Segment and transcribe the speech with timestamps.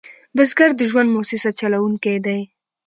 [0.35, 2.39] بزګر د ژوند موسسه چلوونکی دی